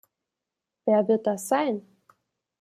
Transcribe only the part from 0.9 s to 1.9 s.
wird das sein?